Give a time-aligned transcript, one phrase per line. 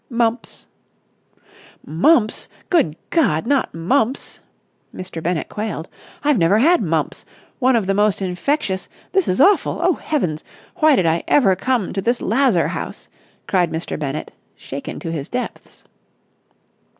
[0.09, 0.65] "Mumps."
[1.85, 2.47] "Mumps!
[2.71, 3.45] Good God!
[3.45, 4.39] Not mumps!"
[4.95, 5.21] Mr.
[5.21, 5.87] Bennett quailed.
[6.23, 7.23] "I've never had mumps!
[7.59, 8.89] One of the most infectious...
[9.11, 9.79] this is awful!...
[9.79, 10.43] Oh, heavens!
[10.77, 13.09] Why did I ever come to this lazar house!"
[13.45, 13.99] cried Mr.
[13.99, 15.83] Bennett, shaken to his depths.